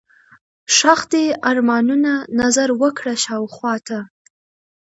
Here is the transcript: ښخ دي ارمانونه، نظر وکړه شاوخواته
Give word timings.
ښخ 0.75 1.01
دي 1.13 1.25
ارمانونه، 1.49 2.11
نظر 2.39 2.69
وکړه 2.81 3.13
شاوخواته 3.23 3.99